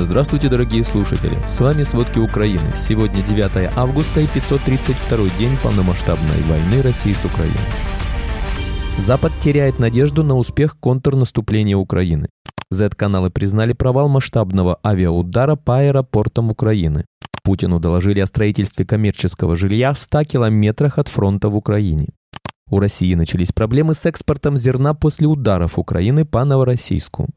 Здравствуйте, 0.00 0.48
дорогие 0.48 0.84
слушатели! 0.84 1.36
С 1.48 1.58
вами 1.58 1.82
«Сводки 1.82 2.20
Украины». 2.20 2.72
Сегодня 2.76 3.20
9 3.20 3.72
августа 3.76 4.20
и 4.20 4.28
532 4.28 5.28
день 5.36 5.56
полномасштабной 5.60 6.40
войны 6.42 6.82
России 6.82 7.12
с 7.12 7.24
Украиной. 7.24 7.58
Запад 8.98 9.32
теряет 9.40 9.80
надежду 9.80 10.22
на 10.22 10.36
успех 10.36 10.78
контрнаступления 10.78 11.76
Украины. 11.76 12.28
Z-каналы 12.70 13.30
признали 13.30 13.72
провал 13.72 14.08
масштабного 14.08 14.78
авиаудара 14.86 15.56
по 15.56 15.78
аэропортам 15.80 16.50
Украины. 16.50 17.04
Путину 17.42 17.80
доложили 17.80 18.20
о 18.20 18.26
строительстве 18.26 18.84
коммерческого 18.84 19.56
жилья 19.56 19.92
в 19.92 19.98
100 19.98 20.24
километрах 20.24 20.98
от 20.98 21.08
фронта 21.08 21.48
в 21.48 21.56
Украине. 21.56 22.10
У 22.70 22.78
России 22.78 23.14
начались 23.14 23.50
проблемы 23.50 23.94
с 23.94 24.06
экспортом 24.06 24.58
зерна 24.58 24.94
после 24.94 25.26
ударов 25.26 25.76
Украины 25.76 26.24
по 26.24 26.44
Новороссийску. 26.44 27.30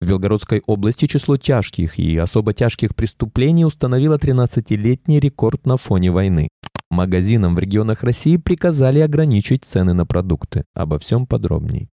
В 0.00 0.06
Белгородской 0.06 0.62
области 0.66 1.06
число 1.06 1.36
тяжких 1.36 1.98
и 1.98 2.16
особо 2.16 2.54
тяжких 2.54 2.94
преступлений 2.94 3.64
установило 3.64 4.16
13-летний 4.16 5.18
рекорд 5.18 5.66
на 5.66 5.76
фоне 5.76 6.12
войны. 6.12 6.48
Магазинам 6.90 7.54
в 7.54 7.58
регионах 7.58 8.02
России 8.02 8.36
приказали 8.36 9.00
ограничить 9.00 9.64
цены 9.64 9.94
на 9.94 10.06
продукты. 10.06 10.64
Обо 10.74 10.98
всем 10.98 11.26
подробней. 11.26 11.88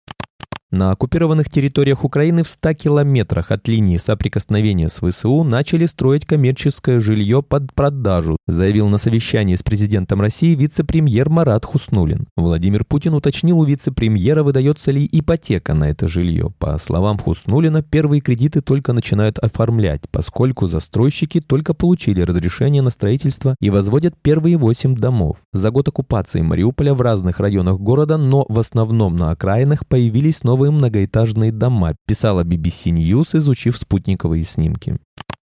На 0.72 0.92
оккупированных 0.92 1.50
территориях 1.50 2.04
Украины 2.04 2.44
в 2.44 2.48
100 2.48 2.74
километрах 2.74 3.50
от 3.50 3.66
линии 3.66 3.96
соприкосновения 3.96 4.88
с 4.88 5.00
ВСУ 5.00 5.42
начали 5.42 5.84
строить 5.86 6.26
коммерческое 6.26 7.00
жилье 7.00 7.42
под 7.42 7.72
продажу, 7.74 8.36
заявил 8.46 8.88
на 8.88 8.98
совещании 8.98 9.56
с 9.56 9.64
президентом 9.64 10.20
России 10.20 10.54
вице-премьер 10.54 11.28
Марат 11.28 11.64
Хуснулин. 11.64 12.28
Владимир 12.36 12.84
Путин 12.84 13.14
уточнил 13.14 13.58
у 13.58 13.64
вице-премьера, 13.64 14.44
выдается 14.44 14.92
ли 14.92 15.08
ипотека 15.10 15.74
на 15.74 15.90
это 15.90 16.06
жилье. 16.06 16.52
По 16.60 16.78
словам 16.78 17.18
Хуснулина, 17.18 17.82
первые 17.82 18.20
кредиты 18.20 18.60
только 18.60 18.92
начинают 18.92 19.40
оформлять, 19.40 20.02
поскольку 20.12 20.68
застройщики 20.68 21.40
только 21.40 21.74
получили 21.74 22.20
разрешение 22.20 22.82
на 22.82 22.90
строительство 22.90 23.56
и 23.60 23.70
возводят 23.70 24.14
первые 24.22 24.56
8 24.56 24.94
домов. 24.94 25.38
За 25.52 25.72
год 25.72 25.88
оккупации 25.88 26.42
Мариуполя 26.42 26.94
в 26.94 27.00
разных 27.00 27.40
районах 27.40 27.80
города, 27.80 28.16
но 28.16 28.46
в 28.48 28.60
основном 28.60 29.16
на 29.16 29.32
окраинах 29.32 29.84
появились 29.88 30.44
новые 30.44 30.59
новые 30.60 30.72
многоэтажные 30.72 31.52
дома, 31.52 31.96
писала 32.06 32.44
BBC 32.44 32.92
News, 32.92 33.34
изучив 33.38 33.78
спутниковые 33.78 34.42
снимки. 34.42 34.98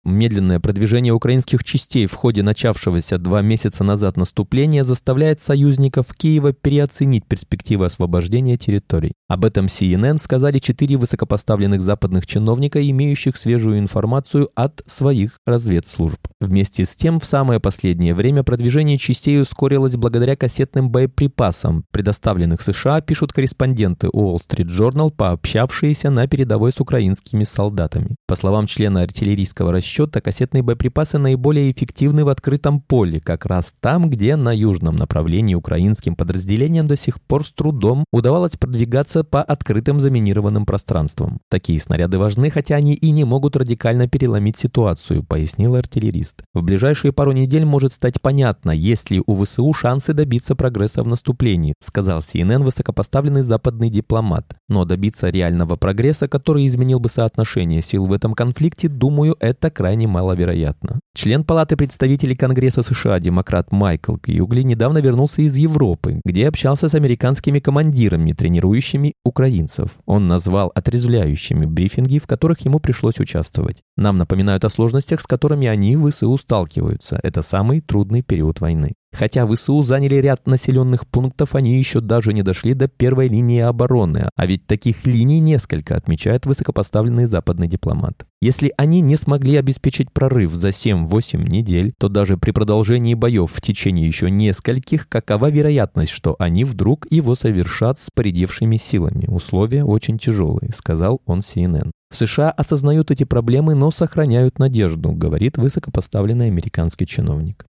Медленное 0.06 0.60
продвижение 0.60 1.12
украинских 1.12 1.64
частей 1.64 2.06
в 2.06 2.14
ходе 2.14 2.44
начавшегося 2.44 3.18
два 3.18 3.42
месяца 3.42 3.82
назад 3.82 4.16
наступления 4.16 4.84
заставляет 4.84 5.40
союзников 5.40 6.14
Киева 6.16 6.52
переоценить 6.52 7.26
перспективы 7.26 7.86
освобождения 7.86 8.56
территорий. 8.56 9.14
Об 9.26 9.44
этом 9.44 9.66
CNN 9.66 10.18
сказали 10.20 10.60
четыре 10.60 10.96
высокопоставленных 10.96 11.82
западных 11.82 12.24
чиновника, 12.24 12.88
имеющих 12.88 13.36
свежую 13.36 13.80
информацию 13.80 14.48
от 14.54 14.80
своих 14.86 15.40
разведслужб. 15.44 16.20
Вместе 16.40 16.84
с 16.84 16.94
тем, 16.94 17.18
в 17.18 17.24
самое 17.24 17.58
последнее 17.58 18.14
время 18.14 18.44
продвижение 18.44 18.98
частей 18.98 19.40
ускорилось 19.40 19.96
благодаря 19.96 20.36
кассетным 20.36 20.88
боеприпасам, 20.88 21.84
предоставленных 21.90 22.62
США, 22.62 23.00
пишут 23.00 23.32
корреспонденты 23.32 24.06
Wall 24.06 24.38
Street 24.38 24.68
Journal, 24.68 25.10
пообщавшиеся 25.10 26.10
на 26.10 26.28
передовой 26.28 26.70
с 26.70 26.80
украинскими 26.80 27.42
солдатами. 27.42 28.14
По 28.28 28.36
словам 28.36 28.66
члена 28.66 29.02
артиллерийского 29.02 29.72
расчета, 29.72 29.95
расчета 29.96 30.20
кассетные 30.20 30.62
боеприпасы 30.62 31.18
наиболее 31.18 31.70
эффективны 31.70 32.24
в 32.24 32.28
открытом 32.28 32.80
поле, 32.80 33.18
как 33.20 33.46
раз 33.46 33.74
там, 33.80 34.10
где 34.10 34.36
на 34.36 34.54
южном 34.54 34.96
направлении 34.96 35.54
украинским 35.54 36.16
подразделениям 36.16 36.86
до 36.86 36.96
сих 36.96 37.20
пор 37.20 37.46
с 37.46 37.52
трудом 37.52 38.04
удавалось 38.12 38.56
продвигаться 38.56 39.24
по 39.24 39.42
открытым 39.42 39.98
заминированным 39.98 40.66
пространствам. 40.66 41.38
Такие 41.48 41.80
снаряды 41.80 42.18
важны, 42.18 42.50
хотя 42.50 42.76
они 42.76 42.94
и 42.94 43.10
не 43.10 43.24
могут 43.24 43.56
радикально 43.56 44.06
переломить 44.06 44.58
ситуацию, 44.58 45.22
пояснил 45.22 45.74
артиллерист. 45.76 46.42
В 46.52 46.62
ближайшие 46.62 47.12
пару 47.12 47.32
недель 47.32 47.64
может 47.64 47.92
стать 47.94 48.20
понятно, 48.20 48.72
есть 48.72 49.10
ли 49.10 49.22
у 49.26 49.34
ВСУ 49.42 49.72
шансы 49.72 50.12
добиться 50.12 50.54
прогресса 50.54 51.02
в 51.02 51.06
наступлении, 51.06 51.74
сказал 51.80 52.18
CNN 52.18 52.64
высокопоставленный 52.64 53.42
западный 53.42 53.88
дипломат. 53.88 54.56
Но 54.68 54.84
добиться 54.84 55.30
реального 55.30 55.76
прогресса, 55.76 56.28
который 56.28 56.66
изменил 56.66 57.00
бы 57.00 57.08
соотношение 57.08 57.80
сил 57.80 58.06
в 58.06 58.12
этом 58.12 58.34
конфликте, 58.34 58.88
думаю, 58.88 59.36
это 59.40 59.70
крайне 59.70 59.85
крайне 59.86 60.08
маловероятно. 60.08 60.98
Член 61.14 61.44
Палаты 61.44 61.76
представителей 61.76 62.34
Конгресса 62.34 62.82
США, 62.82 63.20
демократ 63.20 63.70
Майкл 63.70 64.16
Кьюгли, 64.16 64.62
недавно 64.62 64.98
вернулся 64.98 65.42
из 65.42 65.54
Европы, 65.54 66.20
где 66.24 66.48
общался 66.48 66.88
с 66.88 66.94
американскими 66.94 67.60
командирами, 67.60 68.32
тренирующими 68.32 69.12
украинцев. 69.24 69.90
Он 70.04 70.26
назвал 70.26 70.72
отрезвляющими 70.74 71.66
брифинги, 71.66 72.18
в 72.18 72.26
которых 72.26 72.64
ему 72.64 72.80
пришлось 72.80 73.20
участвовать. 73.20 73.82
Нам 73.96 74.18
напоминают 74.18 74.64
о 74.64 74.70
сложностях, 74.70 75.20
с 75.20 75.26
которыми 75.28 75.68
они 75.68 75.94
в 75.94 76.10
ВСУ 76.10 76.36
сталкиваются. 76.36 77.20
Это 77.22 77.42
самый 77.42 77.80
трудный 77.80 78.22
период 78.22 78.60
войны. 78.60 78.94
Хотя 79.12 79.46
ВСУ 79.46 79.82
заняли 79.82 80.16
ряд 80.16 80.46
населенных 80.46 81.06
пунктов, 81.06 81.54
они 81.54 81.78
еще 81.78 82.00
даже 82.00 82.32
не 82.32 82.42
дошли 82.42 82.74
до 82.74 82.86
первой 82.86 83.28
линии 83.28 83.60
обороны, 83.60 84.28
а 84.34 84.46
ведь 84.46 84.66
таких 84.66 85.06
линий 85.06 85.40
несколько, 85.40 85.96
отмечает 85.96 86.44
высокопоставленный 86.44 87.24
западный 87.24 87.66
дипломат. 87.66 88.26
Если 88.42 88.72
они 88.76 89.00
не 89.00 89.16
смогли 89.16 89.56
обеспечить 89.56 90.12
прорыв 90.12 90.52
за 90.52 90.68
7-8 90.68 91.48
недель, 91.48 91.94
то 91.98 92.08
даже 92.08 92.36
при 92.36 92.50
продолжении 92.50 93.14
боев 93.14 93.50
в 93.52 93.60
течение 93.62 94.06
еще 94.06 94.30
нескольких, 94.30 95.08
какова 95.08 95.50
вероятность, 95.50 96.12
что 96.12 96.36
они 96.38 96.64
вдруг 96.64 97.06
его 97.10 97.34
совершат 97.34 97.98
с 97.98 98.10
поредевшими 98.10 98.76
силами? 98.76 99.26
Условия 99.28 99.84
очень 99.84 100.18
тяжелые, 100.18 100.72
сказал 100.74 101.22
он 101.24 101.40
CNN. 101.40 101.90
В 102.10 102.16
США 102.16 102.50
осознают 102.50 103.10
эти 103.10 103.24
проблемы, 103.24 103.74
но 103.74 103.90
сохраняют 103.90 104.58
надежду, 104.58 105.12
говорит 105.12 105.58
высокопоставленный 105.58 106.46
американский 106.46 107.06
чиновник. 107.06 107.64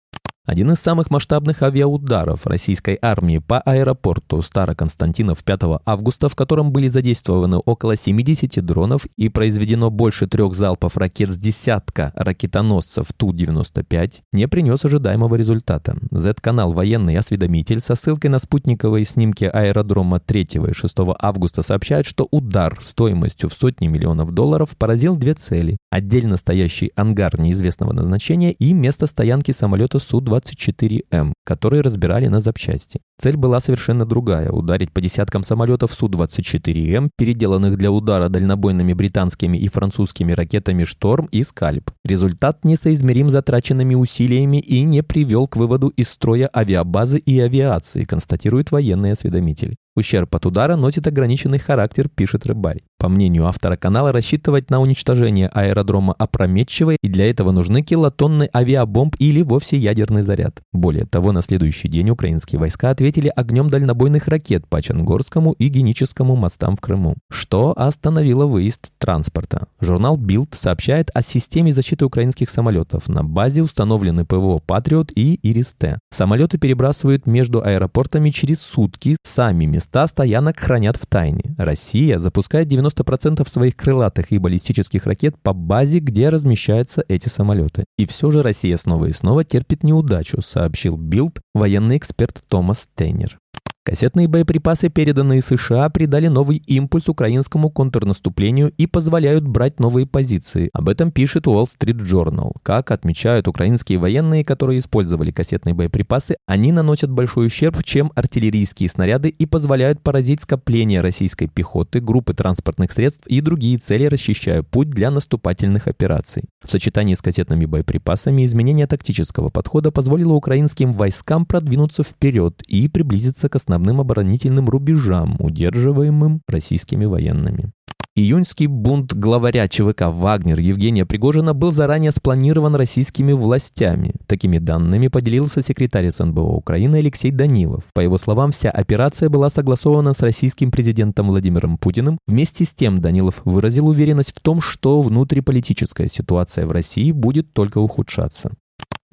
Один 0.47 0.71
из 0.73 0.79
самых 0.79 1.11
масштабных 1.11 1.63
авиаударов 1.63 2.47
российской 2.47 2.99
армии 3.01 3.39
по 3.39 3.61
аэропорту 3.61 4.43
Староконстантинов 4.43 5.43
5 5.43 5.81
августа, 5.87 6.29
в 6.29 6.37
котором 6.37 6.71
были 6.71 6.89
задействованы 6.89 7.57
около 7.57 7.97
70 7.97 8.63
дронов 8.63 9.07
и 9.17 9.31
произведено 9.31 9.89
больше 9.89 10.27
трех 10.27 10.53
залпов 10.53 10.99
ракет 10.99 11.31
с 11.31 11.39
десятка 11.39 12.13
ракетоносцев 12.15 13.07
Ту-95, 13.17 14.21
не 14.35 14.47
принес 14.47 14.85
ожидаемого 14.85 15.35
результата. 15.37 15.97
Z-канал 16.11 16.75
«Военный 16.75 17.17
осведомитель» 17.17 17.81
со 17.81 17.95
ссылкой 17.95 18.29
на 18.29 18.39
спутниковые 18.39 19.07
снимки 19.07 19.45
аэродрома 19.45 20.21
3 20.21 20.43
и 20.43 20.73
6 20.75 20.95
августа 21.21 21.63
сообщает, 21.63 22.05
что 22.05 22.29
удар 22.31 22.77
стоимостью 22.83 23.49
в 23.49 23.55
сотни 23.55 23.87
миллионов 23.87 24.33
долларов 24.33 24.77
поразил 24.77 25.17
две 25.17 25.33
цели. 25.33 25.79
Отдельно 25.89 26.37
стоящий 26.37 26.93
ангар 26.97 27.41
неизвестного 27.41 27.95
назначения 27.95 28.53
и 28.53 28.75
место 28.75 29.07
стоянки 29.07 29.51
самолета 29.51 29.99
Су-25 29.99 30.34
Су-24М, 30.41 31.33
которые 31.45 31.83
разбирали 31.83 32.27
на 32.29 32.41
запчасти. 32.41 33.01
Цель 33.17 33.37
была 33.37 33.61
совершенно 33.61 34.05
другая– 34.05 34.51
ударить 34.51 34.93
по 34.93 35.01
десяткам 35.01 35.45
самолетов 35.45 35.95
Су-24М, 35.95 37.11
переделанных 37.17 37.79
для 37.79 37.93
удара 37.93 38.29
дальнобойными 38.29 38.93
британскими 38.93 39.57
и 39.57 39.69
французскими 39.69 40.33
ракетами 40.33 40.83
«Шторм» 40.83 41.27
и 41.27 41.45
«Скальп». 41.45 41.93
Результат 42.05 42.65
несоизмерим 42.65 43.31
затраченными 43.31 43.95
усилиями 43.95 44.59
и 44.59 44.83
не 44.83 45.03
привел 45.05 45.47
к 45.47 45.57
выводу 45.57 45.89
из 45.89 46.09
строя 46.09 46.51
авиабазы 46.55 47.19
и 47.19 47.39
авиации, 47.39 48.03
констатирует 48.03 48.73
военный 48.73 49.13
осведомитель. 49.13 49.77
Ущерб 49.97 50.35
от 50.35 50.45
удара 50.45 50.75
носит 50.75 51.07
ограниченный 51.07 51.61
характер, 51.61 52.09
пишет 52.09 52.47
рыбарь. 52.47 52.83
По 52.99 53.09
мнению 53.09 53.47
автора 53.47 53.77
канала, 53.77 54.11
рассчитывать 54.11 54.69
на 54.71 54.81
уничтожение 54.81 55.47
аэродрома 55.47 56.15
опрометчиво, 56.19 56.97
и 57.01 57.09
для 57.09 57.31
этого 57.31 57.53
нужны 57.53 57.83
килотонны 57.83 58.49
авиабомб 58.53 59.15
или 59.21 59.43
вовсе 59.43 59.77
ядерный 59.77 60.23
заряд. 60.23 60.63
Более 60.73 61.07
того, 61.07 61.31
на 61.31 61.43
следующий 61.43 61.87
день 61.87 62.11
украинские 62.11 62.59
войска 62.59 62.91
ответили 62.91 63.04
огнем 63.29 63.71
дальнобойных 63.71 64.29
ракет 64.29 64.67
по 64.69 64.81
Чонгарскому 64.81 65.53
и 65.53 65.69
Геническому 65.69 66.37
мостам 66.37 66.77
в 66.77 66.81
Крыму, 66.81 67.17
что 67.31 67.75
остановило 67.77 68.47
выезд 68.47 68.91
транспорта. 68.99 69.67
Журнал 69.81 70.17
Билд 70.17 70.55
сообщает 70.55 71.11
о 71.15 71.23
системе 71.23 71.73
защиты 71.73 72.05
украинских 72.05 72.51
самолетов. 72.51 73.09
На 73.09 73.23
базе 73.23 73.63
установлены 73.63 74.25
ПВО 74.25 74.59
«Патриот» 74.59 75.11
и 75.15 75.39
«Ирис-Т». 75.43 75.99
Самолеты 76.11 76.59
перебрасывают 76.59 77.27
между 77.27 77.63
аэропортами 77.63 78.31
через 78.31 78.61
сутки, 78.61 79.17
сами 79.23 79.65
места 79.65 80.07
стоянок 80.07 80.59
хранят 80.59 80.97
в 80.97 81.07
тайне. 81.07 81.55
Россия 81.59 82.19
запускает 82.19 82.69
90% 82.69 83.49
своих 83.49 83.77
крылатых 83.77 84.33
и 84.33 84.39
баллистических 84.39 85.07
ракет 85.07 85.37
по 85.43 85.53
базе, 85.53 85.99
где 85.99 86.29
размещаются 86.29 87.05
эти 87.09 87.29
самолеты. 87.29 87.85
И 87.99 88.07
все 88.07 88.31
же 88.31 88.43
Россия 88.43 88.77
снова 88.77 89.07
и 89.07 89.13
снова 89.13 89.45
терпит 89.45 89.83
неудачу, 89.83 90.41
сообщил 90.41 90.97
Билд 90.97 91.41
военный 91.55 91.97
эксперт 91.97 92.43
Томас 92.49 92.89
Тейнер. 92.96 93.40
Кассетные 93.87 94.29
боеприпасы, 94.29 94.89
переданные 94.89 95.43
США, 95.43 95.91
придали 95.91 96.29
новый 96.29 96.57
импульс 96.57 97.07
украинскому 97.07 97.69
контрнаступлению 97.69 98.73
и 98.79 98.87
позволяют 98.87 99.47
брать 99.47 99.79
новые 99.79 100.07
позиции. 100.07 100.71
Об 100.73 100.89
этом 100.89 101.11
пишет 101.11 101.47
Wall 101.47 101.67
Street 101.67 101.99
Journal. 101.99 102.53
Как 102.63 102.91
отмечают 102.91 103.47
украинские 103.47 103.99
военные, 103.99 104.43
которые 104.43 104.79
использовали 104.79 105.33
кассетные 105.33 105.75
боеприпасы, 105.75 106.37
они 106.47 106.73
наносят 106.73 107.11
большой 107.11 107.49
ущерб, 107.49 107.85
чем 107.85 108.11
артиллерийские 108.15 108.89
снаряды 108.89 109.29
и 109.29 109.45
позволяют 109.45 110.01
поразить 110.01 110.41
скопления 110.41 111.03
российской 111.03 111.47
пехоты, 111.47 112.01
группы 112.01 112.33
транспортных 112.33 112.91
средств 112.91 113.27
и 113.27 113.43
другие 113.43 113.77
цели, 113.77 114.07
расчищая 114.07 114.63
путь 114.63 114.89
для 114.89 115.11
наступательных 115.11 115.89
операций. 115.89 116.45
В 116.65 116.71
сочетании 116.71 117.13
с 117.13 117.21
кассетными 117.21 117.67
боеприпасами 117.67 118.47
изменение 118.47 118.87
тактического 118.87 119.51
подхода 119.51 119.93
позволило 119.93 120.33
украинским 120.33 120.95
войскам 120.95 121.45
продвинуться 121.45 122.03
вперед 122.03 122.63
и 122.67 122.89
приблизиться 122.89 123.51
к 123.51 123.57
основным 123.57 123.74
основным 123.75 124.01
оборонительным 124.01 124.69
рубежам, 124.69 125.37
удерживаемым 125.41 126.43
российскими 126.49 127.07
военными. 127.07 127.73
Июньский 128.17 128.69
бунт 128.69 129.13
главаря 129.13 129.67
ЧВК 129.67 130.03
«Вагнер» 130.03 130.61
Евгения 130.61 131.05
Пригожина 131.05 131.53
был 131.55 131.73
заранее 131.73 132.13
спланирован 132.13 132.77
российскими 132.77 133.33
властями. 133.33 134.13
Такими 134.29 134.59
данными 134.59 135.09
поделился 135.09 135.61
секретарь 135.63 136.09
СНБО 136.09 136.43
Украины 136.43 136.97
Алексей 136.97 137.33
Данилов. 137.33 137.83
По 137.93 138.01
его 138.01 138.17
словам, 138.17 138.53
вся 138.53 138.71
операция 138.71 139.29
была 139.29 139.51
согласована 139.51 140.15
с 140.15 140.21
российским 140.21 140.71
президентом 140.71 141.27
Владимиром 141.27 141.77
Путиным. 141.77 142.19
Вместе 142.29 142.65
с 142.65 142.73
тем 142.73 143.01
Данилов 143.01 143.43
выразил 143.45 143.89
уверенность 143.89 144.33
в 144.37 144.41
том, 144.41 144.61
что 144.61 145.03
внутриполитическая 145.03 146.07
ситуация 146.07 146.69
в 146.69 146.71
России 146.71 147.11
будет 147.11 147.53
только 147.53 147.79
ухудшаться. 147.79 148.53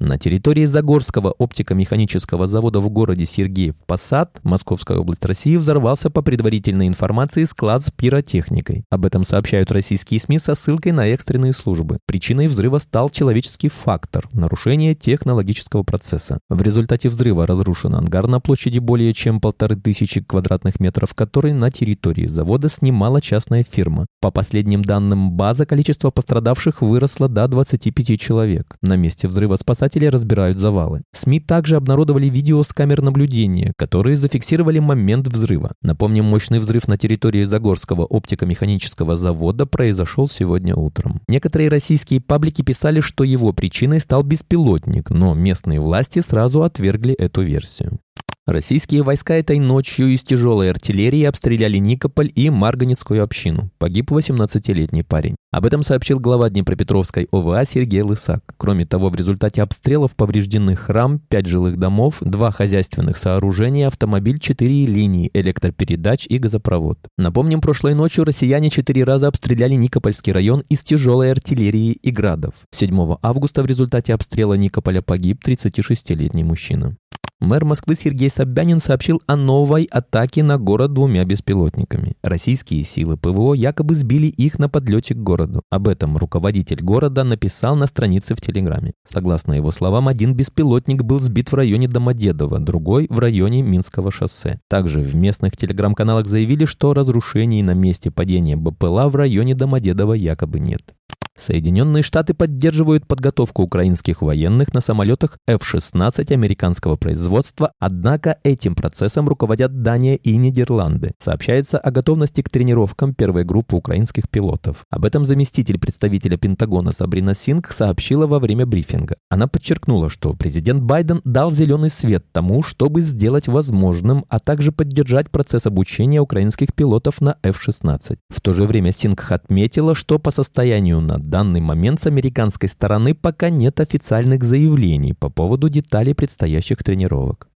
На 0.04 0.18
территории 0.18 0.64
Загорского 0.64 1.30
оптико-механического 1.30 2.48
завода 2.48 2.80
в 2.80 2.90
городе 2.90 3.24
Сергеев 3.24 3.76
Посад, 3.86 4.40
Московская 4.42 4.98
область 4.98 5.24
России, 5.24 5.54
взорвался 5.54 6.10
по 6.10 6.22
предварительной 6.22 6.88
информации 6.88 7.44
склад 7.44 7.84
с 7.84 7.92
пиротехникой. 7.92 8.82
Об 8.90 9.06
этом 9.06 9.22
сообщают 9.22 9.70
российские 9.70 10.18
СМИ 10.18 10.40
со 10.40 10.56
ссылкой 10.56 10.90
на 10.90 11.06
экстренные 11.06 11.52
службы. 11.52 11.98
Причиной 12.04 12.48
взрыва 12.48 12.78
стал 12.78 13.10
человеческий 13.10 13.68
фактор– 13.68 14.28
нарушение 14.32 14.96
технологического 14.96 15.84
процесса. 15.84 16.40
В 16.48 16.60
результате 16.62 17.08
взрыва 17.08 17.46
разрушен 17.46 17.94
ангар 17.94 18.26
на 18.26 18.40
площади 18.40 18.80
более 18.80 19.12
чем 19.12 19.40
полторы 19.40 19.76
тысячи 19.76 20.20
квадратных 20.20 20.80
метров, 20.80 21.14
который 21.14 21.52
на 21.52 21.70
территории 21.70 22.26
завода 22.26 22.68
снимала 22.68 23.20
частная 23.20 23.62
фирма. 23.62 24.06
По 24.20 24.32
последним 24.32 24.84
данным 24.84 25.30
база, 25.30 25.64
количество 25.64 26.10
пострадавших 26.10 26.82
выросло 26.82 27.28
до 27.28 27.46
25 27.46 28.18
человек. 28.18 28.76
На 28.82 28.96
месте 28.96 29.28
взрыва 29.28 29.54
спасатели 29.54 29.91
спасатели 29.92 30.06
разбирают 30.06 30.58
завалы. 30.58 31.02
СМИ 31.12 31.40
также 31.40 31.76
обнародовали 31.76 32.26
видео 32.26 32.62
с 32.62 32.68
камер 32.68 33.02
наблюдения, 33.02 33.72
которые 33.76 34.16
зафиксировали 34.16 34.78
момент 34.78 35.28
взрыва. 35.28 35.72
Напомним, 35.82 36.24
мощный 36.24 36.60
взрыв 36.60 36.88
на 36.88 36.96
территории 36.96 37.44
Загорского 37.44 38.06
оптико-механического 38.06 39.16
завода 39.16 39.66
произошел 39.66 40.28
сегодня 40.28 40.74
утром. 40.74 41.20
Некоторые 41.28 41.68
российские 41.68 42.20
паблики 42.22 42.62
писали, 42.62 43.00
что 43.00 43.22
его 43.22 43.52
причиной 43.52 44.00
стал 44.00 44.22
беспилотник, 44.22 45.10
но 45.10 45.34
местные 45.34 45.78
власти 45.78 46.20
сразу 46.20 46.62
отвергли 46.62 47.12
эту 47.14 47.42
версию. 47.42 47.98
Российские 48.44 49.04
войска 49.04 49.34
этой 49.34 49.60
ночью 49.60 50.08
из 50.08 50.22
тяжелой 50.22 50.68
артиллерии 50.68 51.22
обстреляли 51.22 51.78
Никополь 51.78 52.32
и 52.34 52.50
Марганецкую 52.50 53.22
общину. 53.22 53.70
Погиб 53.78 54.10
18-летний 54.10 55.04
парень. 55.04 55.36
Об 55.52 55.64
этом 55.64 55.84
сообщил 55.84 56.18
глава 56.18 56.50
Днепропетровской 56.50 57.28
ОВА 57.30 57.64
Сергей 57.64 58.00
Лысак. 58.00 58.42
Кроме 58.56 58.84
того, 58.84 59.10
в 59.10 59.14
результате 59.14 59.62
обстрелов 59.62 60.16
повреждены 60.16 60.74
храм, 60.74 61.20
5 61.28 61.46
жилых 61.46 61.76
домов, 61.76 62.16
2 62.20 62.50
хозяйственных 62.50 63.16
сооружения, 63.16 63.86
автомобиль, 63.86 64.40
4 64.40 64.86
линии 64.86 65.30
электропередач 65.34 66.26
и 66.26 66.38
газопровод. 66.38 66.98
Напомним, 67.16 67.60
прошлой 67.60 67.94
ночью 67.94 68.24
россияне 68.24 68.70
4 68.70 69.04
раза 69.04 69.28
обстреляли 69.28 69.74
Никопольский 69.74 70.32
район 70.32 70.64
из 70.68 70.82
тяжелой 70.82 71.30
артиллерии 71.30 71.92
и 71.92 72.10
градов. 72.10 72.54
7 72.72 73.18
августа 73.22 73.62
в 73.62 73.66
результате 73.66 74.14
обстрела 74.14 74.54
Никополя 74.54 75.00
погиб 75.00 75.46
36-летний 75.46 76.42
мужчина. 76.42 76.96
Мэр 77.42 77.64
Москвы 77.64 77.96
Сергей 77.96 78.30
Собянин 78.30 78.78
сообщил 78.78 79.20
о 79.26 79.34
новой 79.34 79.82
атаке 79.90 80.44
на 80.44 80.58
город 80.58 80.92
двумя 80.92 81.24
беспилотниками. 81.24 82.14
Российские 82.22 82.84
силы 82.84 83.16
ПВО 83.16 83.54
якобы 83.54 83.96
сбили 83.96 84.28
их 84.28 84.60
на 84.60 84.68
подлете 84.68 85.16
к 85.16 85.18
городу. 85.18 85.62
Об 85.68 85.88
этом 85.88 86.16
руководитель 86.16 86.80
города 86.84 87.24
написал 87.24 87.74
на 87.74 87.88
странице 87.88 88.36
в 88.36 88.40
Телеграме. 88.40 88.92
Согласно 89.02 89.54
его 89.54 89.72
словам, 89.72 90.06
один 90.06 90.36
беспилотник 90.36 91.02
был 91.02 91.18
сбит 91.18 91.50
в 91.50 91.56
районе 91.56 91.88
Домодедово, 91.88 92.60
другой 92.60 93.08
в 93.10 93.18
районе 93.18 93.62
Минского 93.62 94.12
шоссе. 94.12 94.60
Также 94.68 95.00
в 95.00 95.16
местных 95.16 95.56
телеграм-каналах 95.56 96.28
заявили, 96.28 96.64
что 96.64 96.94
разрушений 96.94 97.64
на 97.64 97.74
месте 97.74 98.12
падения 98.12 98.56
БПЛА 98.56 99.08
в 99.08 99.16
районе 99.16 99.56
Домодедово 99.56 100.12
якобы 100.12 100.60
нет. 100.60 100.94
Соединенные 101.42 102.04
Штаты 102.04 102.34
поддерживают 102.34 103.08
подготовку 103.08 103.64
украинских 103.64 104.22
военных 104.22 104.72
на 104.74 104.80
самолетах 104.80 105.38
F-16 105.48 106.32
американского 106.32 106.94
производства, 106.94 107.72
однако 107.80 108.38
этим 108.44 108.76
процессом 108.76 109.28
руководят 109.28 109.82
Дания 109.82 110.14
и 110.14 110.36
Нидерланды. 110.36 111.10
Сообщается 111.18 111.78
о 111.78 111.90
готовности 111.90 112.42
к 112.42 112.48
тренировкам 112.48 113.12
первой 113.12 113.42
группы 113.42 113.74
украинских 113.74 114.28
пилотов. 114.30 114.84
Об 114.88 115.04
этом 115.04 115.24
заместитель 115.24 115.80
представителя 115.80 116.36
Пентагона 116.36 116.92
Сабрина 116.92 117.34
Синг 117.34 117.72
сообщила 117.72 118.28
во 118.28 118.38
время 118.38 118.64
брифинга. 118.64 119.16
Она 119.28 119.48
подчеркнула, 119.48 120.10
что 120.10 120.34
президент 120.34 120.84
Байден 120.84 121.22
дал 121.24 121.50
зеленый 121.50 121.90
свет 121.90 122.24
тому, 122.30 122.62
чтобы 122.62 123.00
сделать 123.00 123.48
возможным, 123.48 124.24
а 124.28 124.38
также 124.38 124.70
поддержать 124.70 125.28
процесс 125.28 125.66
обучения 125.66 126.20
украинских 126.20 126.72
пилотов 126.72 127.20
на 127.20 127.36
F-16. 127.42 128.18
В 128.28 128.40
то 128.40 128.54
же 128.54 128.62
время 128.62 128.92
Синг 128.92 129.32
отметила, 129.32 129.96
что 129.96 130.20
по 130.20 130.30
состоянию 130.30 131.00
на 131.00 131.18
данный 131.32 131.62
момент 131.62 131.98
с 132.00 132.06
американской 132.06 132.68
стороны 132.68 133.14
пока 133.14 133.48
нет 133.48 133.80
официальных 133.80 134.44
заявлений 134.44 135.14
по 135.14 135.30
поводу 135.30 135.70
деталей 135.70 136.14
предстоящих 136.14 136.84
тренировок. 136.84 137.48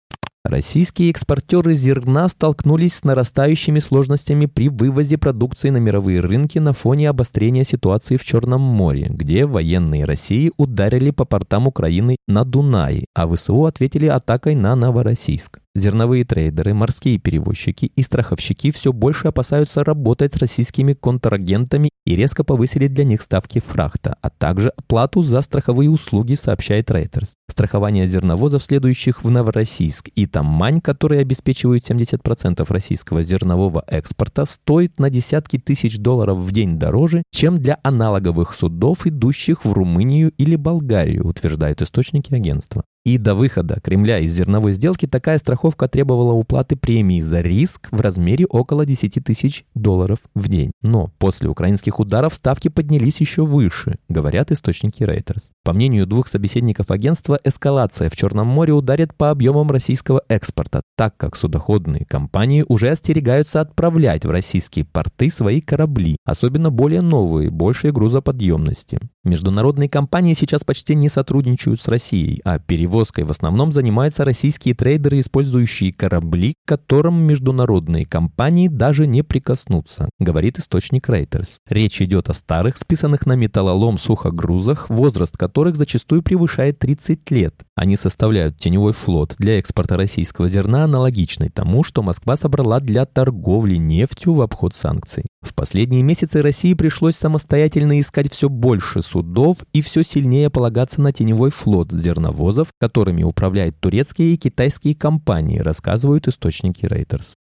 Российские 0.45 1.11
экспортеры 1.11 1.75
зерна 1.75 2.29
столкнулись 2.29 2.95
с 2.95 3.05
нарастающими 3.05 3.81
сложностями 3.81 4.47
при 4.47 4.69
вывозе 4.69 5.19
продукции 5.19 5.71
на 5.71 5.79
мировые 5.79 6.21
рынки 6.21 6.59
на 6.59 6.73
фоне 6.73 7.11
обострения 7.11 7.65
ситуации 7.65 8.17
в 8.17 8.25
Черном 8.25 8.61
море, 8.61 9.09
где 9.11 9.45
военные 9.45 10.05
России 10.05 10.53
ударили 10.57 11.11
по 11.11 11.25
портам 11.25 11.67
Украины 11.67 12.17
на 12.29 12.45
Дунае, 12.45 13.05
а 13.15 13.27
ВСУ 13.29 13.67
ответили 13.67 14.07
атакой 14.07 14.55
на 14.55 14.75
Новороссийск. 14.77 15.59
Зерновые 15.77 16.25
трейдеры, 16.25 16.73
морские 16.73 17.19
перевозчики 17.19 17.93
и 17.95 18.01
страховщики 18.01 18.71
все 18.71 18.95
больше 18.95 19.29
опасаются 19.29 19.85
работать 19.85 20.33
с 20.33 20.39
российскими 20.39 20.95
контрагентами 20.95 21.91
и 22.07 22.17
резко 22.17 22.45
повысили 22.45 22.87
для 22.87 23.05
них 23.05 23.21
ставки 23.21 23.61
фрахта, 23.61 24.17
а 24.23 24.31
также 24.31 24.71
оплату 24.71 25.21
за 25.21 25.43
страховые 25.43 25.91
услуги, 25.91 26.33
сообщает 26.33 26.91
Reuters. 26.91 27.35
Страхование 27.51 28.07
зерновозов, 28.07 28.63
следующих 28.63 29.23
в 29.23 29.29
Новороссийск 29.29 30.09
и 30.15 30.27
Тамань, 30.27 30.81
которые 30.81 31.21
обеспечивают 31.21 31.85
70% 31.85 32.65
российского 32.71 33.23
зернового 33.23 33.85
экспорта, 33.87 34.47
стоит 34.47 34.99
на 34.99 35.11
десятки 35.11 35.59
тысяч 35.59 35.99
долларов 35.99 36.39
в 36.39 36.53
день 36.53 36.79
дороже, 36.79 37.23
чем 37.31 37.59
для 37.59 37.79
аналоговых 37.83 38.55
судов, 38.55 39.07
идущих 39.07 39.67
в 39.67 39.73
Румынию 39.75 40.33
или 40.39 40.57
Болгарию, 40.57 41.29
утверждают 41.29 41.83
источники 41.83 42.33
агентства. 42.33 42.83
И 43.07 43.19
до 43.19 43.37
выхода 43.37 43.79
Кремля 43.81 44.19
из 44.19 44.35
зерновой 44.35 44.73
сделки 44.73 45.07
такая 45.07 45.39
страховка 45.39 45.87
требовала 45.87 46.33
уплаты 46.33 46.75
премии 46.75 47.21
за 47.21 47.41
риск 47.41 47.87
в 47.93 48.01
размере 48.01 48.47
около 48.47 48.85
10 48.85 49.23
тысяч 49.25 49.65
долларов 49.77 50.19
в 50.35 50.49
день. 50.49 50.73
Но 50.83 51.13
после 51.19 51.49
украинских 51.49 52.01
ударов 52.01 52.35
ставки 52.35 52.67
поднялись 52.67 53.21
еще 53.21 53.47
выше, 53.47 53.99
говорят 54.09 54.51
источники 54.51 55.05
Reuters. 55.05 55.51
По 55.63 55.73
мнению 55.73 56.09
двух 56.09 56.27
собеседников 56.27 56.91
агентства, 56.91 57.39
эскалация 57.45 58.11
в 58.11 58.17
Черном 58.17 58.49
море 58.49 58.73
ударит 58.73 59.15
по 59.15 59.31
объемам 59.31 59.71
российского 59.71 60.23
экспорта, 60.29 60.83
так 60.97 61.17
как 61.17 61.37
судоходные 61.37 62.07
компании 62.07 62.65
уже 62.67 62.89
остерегаются 62.89 63.61
отправлять 63.61 64.25
в 64.25 64.31
российские 64.31 64.85
порты 64.85 65.31
свои 65.31 65.61
корабли, 65.61 66.17
особенно 66.25 66.73
более 66.73 67.03
новые, 67.03 67.51
большей 67.51 67.93
грузоподъемности. 67.93 68.99
Международные 69.27 69.89
компании 69.89 70.35
сейчас 70.35 70.63
почти 70.63 70.95
не 70.95 71.09
сотрудничают 71.09 71.81
с 71.81 71.89
Россией, 71.89 72.41
а 72.45 72.61
перевозкой 72.97 73.25
в 73.25 73.31
основном 73.31 73.73
занимаются 73.73 74.25
российские 74.25 74.75
трейдеры, 74.75 75.21
использующие 75.21 75.93
корабли, 75.93 76.55
к 76.65 76.69
которым 76.69 77.23
международные 77.23 78.07
компании 78.07 78.69
даже 78.69 79.07
не 79.07 79.23
прикоснутся, 79.23 80.09
говорит 80.19 80.59
источник 80.59 81.09
Reuters. 81.09 81.57
Речь 81.69 82.01
идет 82.01 82.31
о 82.31 82.35
старых, 82.35 82.77
списанных 82.77 83.27
на 83.27 83.35
металлолом 83.35 83.99
сухогрузах, 83.99 84.89
возраст 84.89 85.37
которых 85.37 85.77
зачастую 85.77 86.23
превышает 86.23 86.79
30 86.79 87.31
лет. 87.31 87.55
Они 87.75 87.97
составляют 87.97 88.59
теневой 88.59 88.95
флот 88.95 89.35
для 89.39 89.59
экспорта 89.59 89.97
российского 89.97 90.49
зерна, 90.49 90.85
аналогичный 90.85 91.51
тому, 91.51 91.85
что 91.85 92.03
Москва 92.03 92.37
собрала 92.37 92.81
для 92.81 93.05
торговли 93.05 93.77
нефтью 93.77 94.33
в 94.33 94.41
обход 94.41 94.75
санкций. 94.75 95.25
В 95.47 95.55
последние 95.55 96.03
месяцы 96.03 96.43
России 96.43 96.75
пришлось 96.75 97.15
самостоятельно 97.15 98.01
искать 98.01 98.33
все 98.33 98.49
больше 98.49 99.01
судов 99.01 99.59
и 99.73 99.81
все 99.81 100.03
сильнее 100.03 100.51
полагаться 100.51 101.01
на 101.01 101.13
теневой 101.13 101.51
флот 101.51 101.93
зерновозов, 101.93 102.69
которыми 102.81 103.23
управляют 103.23 103.79
турецкие 103.79 104.35
и 104.35 104.37
китайские 104.37 104.97
компании, 104.97 105.61
рассказывают 105.61 106.27
источники 106.27 106.85
Reuters. 106.85 107.35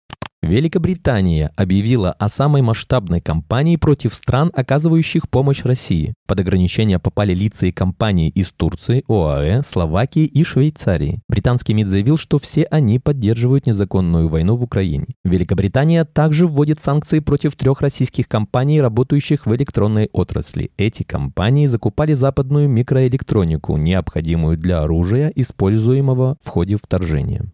Великобритания 0.45 1.51
объявила 1.57 2.13
о 2.13 2.29
самой 2.29 2.61
масштабной 2.61 3.23
кампании 3.23 3.77
против 3.77 4.13
стран, 4.13 4.51
оказывающих 4.53 5.31
помощь 5.31 5.65
России. 5.65 6.13
Под 6.27 6.41
ограничения 6.41 6.99
попали 6.99 7.33
лица 7.33 7.65
и 7.67 7.73
компании 7.73 8.29
из 8.29 8.53
Турции, 8.53 9.05
ОАЭ, 9.09 9.63
Словакии 9.63 10.27
и 10.27 10.45
Швейцарии. 10.45 11.21
Британский 11.31 11.73
МИД 11.73 11.89
заявил, 11.89 12.19
что 12.19 12.39
все 12.39 12.65
они 12.65 12.99
поддерживают 12.99 13.67
незаконную 13.67 14.29
войну 14.29 14.57
в 14.57 14.63
Украине. 14.63 15.07
Великобритания 15.25 16.05
также 16.05 16.47
вводит 16.47 16.79
санкции 16.79 17.21
против 17.21 17.57
трех 17.57 17.81
российских 17.81 18.29
компаний, 18.29 18.83
работающих 18.83 19.47
в 19.47 19.55
электронной 19.57 20.11
отрасли. 20.13 20.73
Эти 20.77 21.05
компании 21.05 21.67
закупали 21.67 22.13
западную 22.13 22.69
микроэлектронику, 22.69 23.79
необходимую 23.79 24.59
для 24.59 24.83
оружия, 24.83 25.33
используемого 25.35 26.37
в 26.43 26.49
ходе 26.49 26.77
вторжения. 26.77 27.54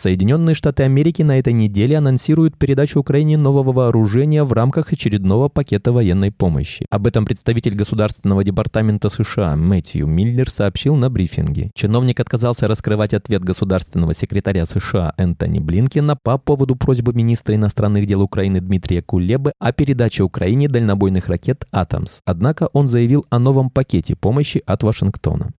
Соединенные 0.00 0.54
Штаты 0.54 0.84
Америки 0.84 1.20
на 1.20 1.38
этой 1.38 1.52
неделе 1.52 1.98
анонсируют 1.98 2.56
передачу 2.56 3.00
Украине 3.00 3.36
нового 3.36 3.70
вооружения 3.70 4.44
в 4.44 4.54
рамках 4.54 4.94
очередного 4.94 5.50
пакета 5.50 5.92
военной 5.92 6.32
помощи. 6.32 6.86
Об 6.88 7.06
этом 7.06 7.26
представитель 7.26 7.74
Государственного 7.74 8.42
департамента 8.42 9.10
США 9.10 9.56
Мэтью 9.56 10.06
Миллер 10.06 10.48
сообщил 10.48 10.96
на 10.96 11.10
брифинге. 11.10 11.70
Чиновник 11.74 12.18
отказался 12.18 12.66
раскрывать 12.66 13.12
ответ 13.12 13.44
государственного 13.44 14.14
секретаря 14.14 14.64
США 14.64 15.12
Энтони 15.18 15.58
Блинкина 15.58 16.16
по 16.16 16.38
поводу 16.38 16.76
просьбы 16.76 17.12
министра 17.12 17.54
иностранных 17.54 18.06
дел 18.06 18.22
Украины 18.22 18.62
Дмитрия 18.62 19.02
Кулебы 19.02 19.52
о 19.58 19.70
передаче 19.72 20.22
Украине 20.22 20.68
дальнобойных 20.68 21.28
ракет 21.28 21.66
«Атомс». 21.72 22.20
Однако 22.24 22.70
он 22.72 22.88
заявил 22.88 23.26
о 23.28 23.38
новом 23.38 23.68
пакете 23.68 24.16
помощи 24.16 24.62
от 24.64 24.82
Вашингтона. 24.82 25.50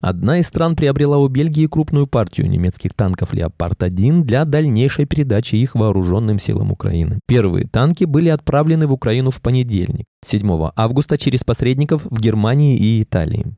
Одна 0.00 0.38
из 0.38 0.46
стран 0.46 0.76
приобрела 0.76 1.18
у 1.18 1.26
Бельгии 1.26 1.66
крупную 1.66 2.06
партию 2.06 2.48
немецких 2.48 2.94
танков 2.94 3.34
«Леопард-1» 3.34 4.22
для 4.22 4.44
дальнейшей 4.44 5.06
передачи 5.06 5.56
их 5.56 5.74
вооруженным 5.74 6.38
силам 6.38 6.70
Украины. 6.70 7.18
Первые 7.26 7.66
танки 7.66 8.04
были 8.04 8.28
отправлены 8.28 8.86
в 8.86 8.92
Украину 8.92 9.32
в 9.32 9.42
понедельник, 9.42 10.06
7 10.24 10.70
августа 10.76 11.18
через 11.18 11.42
посредников 11.42 12.04
в 12.04 12.20
Германии 12.20 12.78
и 12.78 13.02
Италии. 13.02 13.56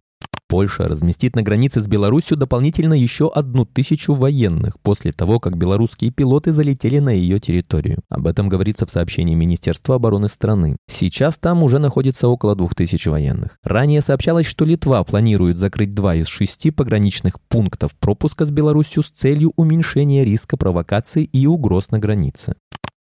Польша 0.50 0.82
разместит 0.82 1.36
на 1.36 1.42
границе 1.42 1.80
с 1.80 1.86
Беларусью 1.86 2.36
дополнительно 2.36 2.94
еще 2.94 3.30
одну 3.32 3.64
тысячу 3.64 4.14
военных 4.14 4.80
после 4.80 5.12
того, 5.12 5.38
как 5.38 5.56
белорусские 5.56 6.10
пилоты 6.10 6.50
залетели 6.50 6.98
на 6.98 7.10
ее 7.10 7.38
территорию. 7.38 8.00
Об 8.08 8.26
этом 8.26 8.48
говорится 8.48 8.84
в 8.84 8.90
сообщении 8.90 9.36
Министерства 9.36 9.94
обороны 9.94 10.28
страны. 10.28 10.76
Сейчас 10.90 11.38
там 11.38 11.62
уже 11.62 11.78
находится 11.78 12.26
около 12.26 12.56
двух 12.56 12.74
тысяч 12.74 13.06
военных. 13.06 13.58
Ранее 13.62 14.02
сообщалось, 14.02 14.46
что 14.46 14.64
Литва 14.64 15.04
планирует 15.04 15.56
закрыть 15.56 15.94
два 15.94 16.16
из 16.16 16.26
шести 16.26 16.72
пограничных 16.72 17.40
пунктов 17.48 17.94
пропуска 17.94 18.44
с 18.44 18.50
Беларусью 18.50 19.04
с 19.04 19.10
целью 19.10 19.52
уменьшения 19.54 20.24
риска 20.24 20.56
провокаций 20.56 21.22
и 21.22 21.46
угроз 21.46 21.92
на 21.92 22.00
границе 22.00 22.54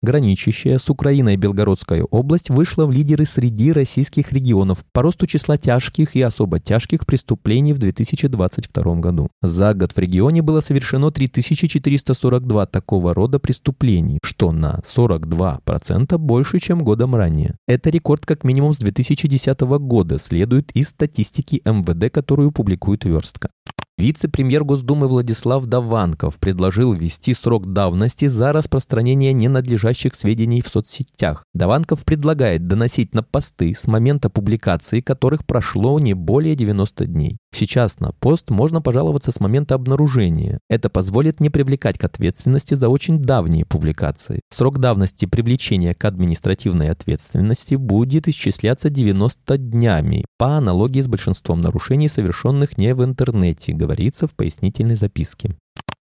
граничащая 0.03 0.79
с 0.79 0.89
Украиной 0.91 1.37
Белгородская 1.37 2.03
область, 2.05 2.51
вышла 2.51 2.87
в 2.87 2.93
лидеры 2.93 3.25
среди 3.25 3.73
российских 3.73 4.33
регионов 4.33 4.85
по 4.93 5.03
росту 5.03 5.27
числа 5.27 5.57
тяжких 5.57 6.17
и 6.17 6.23
особо 6.23 6.61
тяжких 6.61 7.07
преступлений 7.07 7.73
в 7.73 7.79
2022 7.79 8.95
году. 8.97 9.29
За 9.43 9.75
год 9.75 9.93
в 9.93 9.99
регионе 9.99 10.43
было 10.43 10.61
совершено 10.61 11.11
3442 11.11 12.67
такого 12.67 13.15
рода 13.15 13.39
преступлений, 13.39 14.19
что 14.23 14.53
на 14.53 14.81
42% 14.85 16.19
больше, 16.19 16.59
чем 16.59 16.81
годом 16.81 17.15
ранее. 17.15 17.57
Это 17.67 17.91
рекорд 17.91 18.27
как 18.27 18.45
минимум 18.45 18.75
с 18.75 18.79
2010 18.79 19.61
года, 19.61 20.19
следует 20.19 20.71
из 20.73 20.89
статистики 20.89 21.63
МВД, 21.65 22.13
которую 22.13 22.53
публикует 22.53 23.05
Верстка. 23.05 23.51
Вице-премьер 23.99 24.63
Госдумы 24.63 25.09
Владислав 25.09 25.65
Даванков 25.65 26.37
предложил 26.37 26.93
ввести 26.93 27.33
срок 27.33 27.73
давности 27.73 28.27
за 28.27 28.53
распространение 28.53 29.33
ненадлежащих 29.33 30.15
сведений 30.15 30.61
в 30.61 30.69
соцсетях. 30.69 31.45
Даванков 31.55 32.05
предлагает 32.05 32.67
доносить 32.67 33.15
на 33.15 33.23
посты 33.23 33.75
с 33.75 33.87
момента 33.87 34.29
публикации 34.29 35.01
которых 35.01 35.47
прошло 35.47 35.99
не 35.99 36.13
более 36.13 36.57
90 36.57 37.07
дней. 37.07 37.39
Сейчас 37.59 38.01
на 38.01 38.13
пост 38.13 38.51
можно 38.51 38.83
пожаловаться 38.83 39.33
с 39.33 39.41
момента 39.41 39.77
обнаружения. 39.77 40.59
Это 40.69 40.91
позволит 40.91 41.41
не 41.41 41.49
привлекать 41.49 41.97
к 41.97 42.05
ответственности 42.05 42.75
за 42.75 42.91
очень 42.91 43.19
давние 43.19 43.65
публикации. 43.65 44.43
Срок 44.51 44.79
давности 44.79 45.25
привлечения 45.25 45.95
к 45.95 46.05
административной 46.05 46.91
ответственности 46.91 47.77
будет 47.77 48.29
исчисляться 48.29 48.91
90 48.91 49.57
днями, 49.57 50.27
по 50.37 50.59
аналогии 50.59 51.01
с 51.01 51.09
большинством 51.09 51.63
нарушений, 51.63 52.09
совершенных 52.09 52.77
не 52.77 52.95
в 52.95 53.03
интернете, 53.03 53.73
говорится 53.73 54.27
в 54.27 54.35
пояснительной 54.35 54.97
записке. 54.97 55.57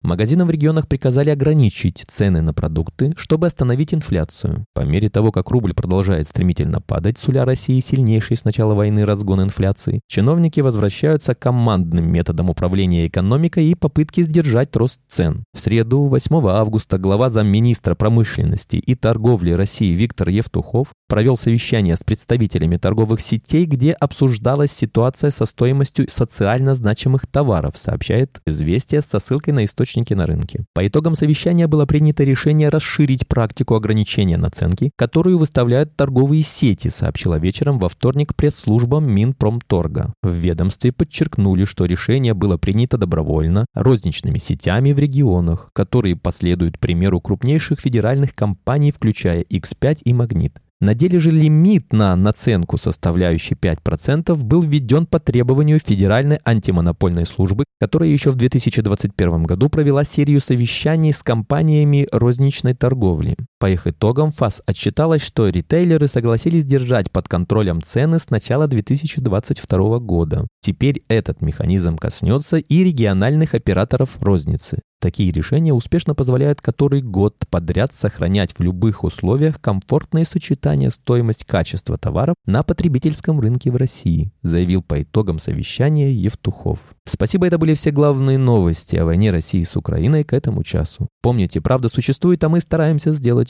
Магазинам 0.02 0.49
в 0.49 0.50
регионах 0.50 0.88
приказали 0.88 1.28
ограничить 1.28 2.07
цены 2.09 2.40
на 2.40 2.54
продукты, 2.54 3.12
чтобы 3.19 3.47
остановить 3.47 3.92
инфляцию. 3.92 4.64
По 4.73 4.80
мере 4.80 5.11
того, 5.11 5.30
как 5.30 5.50
рубль 5.50 5.75
продолжает 5.75 6.26
стремительно 6.26 6.80
падать, 6.80 7.19
суля 7.19 7.45
России 7.45 7.78
сильнейший 7.80 8.38
с 8.38 8.45
начала 8.47 8.73
войны 8.73 9.04
разгон 9.04 9.42
инфляции, 9.42 10.00
чиновники 10.09 10.61
возвращаются 10.61 11.35
к 11.35 11.40
командным 11.40 12.11
методам 12.11 12.49
управления 12.49 13.07
экономикой 13.09 13.66
и 13.66 13.75
попытки 13.75 14.23
сдержать 14.23 14.75
рост 14.75 15.02
цен. 15.07 15.45
В 15.52 15.61
среду, 15.61 16.04
8 16.04 16.49
августа, 16.49 16.97
глава 16.97 17.28
замминистра 17.28 17.95
промышленности 17.95 18.76
и 18.76 18.95
торговли 18.95 19.50
России 19.50 19.92
Виктор 19.92 20.30
Евтухов 20.30 20.95
провел 21.11 21.37
совещание 21.37 21.95
с 21.95 22.02
представителями 22.02 22.78
торговых 22.78 23.21
сетей, 23.21 23.66
где 23.66 23.92
обсуждалась 23.92 24.73
ситуация 24.73 25.30
со 25.30 25.45
стоимостью 25.45 26.07
социально 26.09 26.73
значимых 26.73 27.26
товаров, 27.26 27.76
сообщает 27.76 28.40
«Известия» 28.47 29.02
со 29.02 29.19
ссылкой 29.19 29.52
на 29.52 29.64
источник 29.66 29.90
источники 29.91 30.15
на 30.15 30.27
рынке. 30.27 30.65
По 30.75 30.87
итогам 30.87 31.15
совещания 31.15 31.67
было 31.67 31.87
принято 31.87 32.25
решение 32.25 32.69
расширить 32.69 33.27
практику 33.27 33.75
ограничения 33.75 34.37
наценки, 34.37 34.91
которую 34.97 35.39
выставляют 35.39 35.97
торговые 35.97 36.43
сети, 36.43 36.89
сообщила 36.89 37.39
вечером 37.39 37.79
во 37.79 37.89
вторник 37.89 38.35
пресс-служба 38.35 39.01
Минпромторга. 39.01 40.13
В 40.23 40.33
ведомстве 40.33 40.93
подчеркнули, 40.93 41.65
что 41.65 41.85
решение 41.85 42.35
было 42.35 42.57
принято 42.57 42.97
добровольно 42.97 43.67
розничными 43.75 44.39
сетями 44.39 44.93
в 44.93 44.99
регионах, 44.99 45.71
которые 45.73 46.17
последуют 46.17 46.79
примеру 46.79 47.21
крупнейших 47.21 47.81
федеральных 47.81 48.35
компаний, 48.35 48.93
включая 48.93 49.43
X5 49.43 50.01
и 50.05 50.13
Магнит. 50.13 50.59
На 50.81 50.95
деле 50.95 51.19
же 51.19 51.31
лимит 51.31 51.93
на 51.93 52.17
наценку, 52.17 52.79
составляющий 52.79 53.55
5%, 53.55 54.35
был 54.43 54.63
введен 54.63 55.05
по 55.05 55.21
требованию 55.21 55.79
Федеральной 55.79 56.41
антимонопольной 56.43 57.27
службы, 57.27 57.65
которая 57.79 58.09
еще 58.09 58.31
в 58.31 58.37
2021 58.37 59.43
году 59.43 59.69
провела 59.69 60.05
серию 60.05 60.41
совещаний 60.41 61.13
с 61.13 61.23
компаниями 61.23 62.09
розничной 62.11 62.73
торговли. 62.73 63.37
По 63.61 63.71
их 63.71 63.87
итогам 63.87 64.31
ФАС 64.31 64.62
отчиталась, 64.64 65.23
что 65.23 65.47
ритейлеры 65.47 66.09
согласились 66.09 66.64
держать 66.64 67.11
под 67.11 67.29
контролем 67.29 67.83
цены 67.83 68.19
с 68.19 68.31
начала 68.31 68.67
2022 68.67 69.99
года. 69.99 70.47
Теперь 70.62 71.05
этот 71.09 71.43
механизм 71.43 71.99
коснется 71.99 72.57
и 72.57 72.83
региональных 72.83 73.55
операторов 73.55 74.17
розницы. 74.23 74.79
Такие 75.00 75.33
решения 75.33 75.73
успешно 75.73 76.14
позволяют 76.14 76.61
который 76.61 77.00
год 77.00 77.35
подряд 77.49 77.95
сохранять 77.95 78.52
в 78.52 78.62
любых 78.62 79.02
условиях 79.02 79.59
комфортное 79.59 80.26
сочетание 80.26 80.90
стоимость-качество 80.90 81.97
товаров 81.97 82.35
на 82.45 82.62
потребительском 82.62 83.40
рынке 83.40 83.71
в 83.71 83.76
России, 83.76 84.31
заявил 84.43 84.83
по 84.83 85.02
итогам 85.02 85.38
совещания 85.38 86.12
Евтухов. 86.12 86.79
Спасибо, 87.07 87.47
это 87.47 87.57
были 87.57 87.73
все 87.73 87.93
главные 87.93 88.37
новости 88.37 88.97
о 88.97 89.07
войне 89.07 89.31
России 89.31 89.62
с 89.62 89.75
Украиной 89.75 90.23
к 90.23 90.35
этому 90.35 90.62
часу. 90.62 91.09
Помните, 91.23 91.62
правда 91.62 91.88
существует, 91.88 92.45
а 92.45 92.50
мы 92.50 92.61
стараемся 92.61 93.14
сделать 93.14 93.50